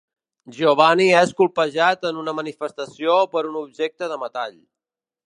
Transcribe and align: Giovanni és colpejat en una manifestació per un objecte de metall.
Giovanni 0.59 1.05
és 1.17 1.33
colpejat 1.41 2.07
en 2.11 2.21
una 2.21 2.35
manifestació 2.39 3.19
per 3.35 3.45
un 3.51 3.61
objecte 3.63 4.11
de 4.15 4.19
metall. 4.25 4.57